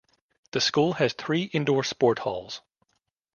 The 0.53 0.61
school 0.61 0.93
has 0.93 1.13
three 1.13 1.43
indoor 1.53 1.83
sport 1.83 2.17
halls. 2.17 2.61